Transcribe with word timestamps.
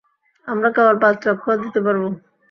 আমরা 0.47 0.69
কেবল 0.75 0.95
পাঁচ 1.03 1.15
লক্ষ 1.27 1.45
দিতে 1.63 1.79
পারব। 1.85 2.03